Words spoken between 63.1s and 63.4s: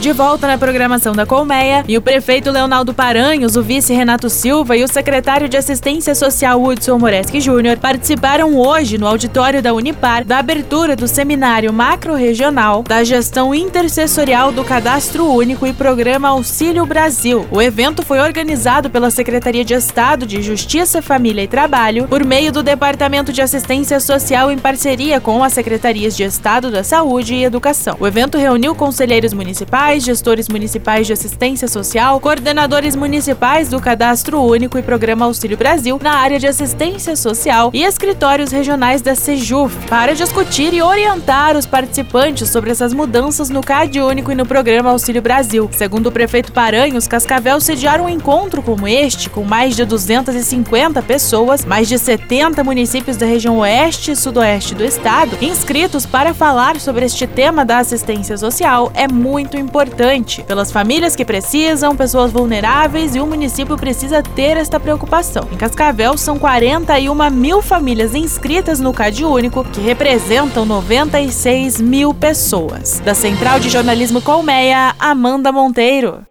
e o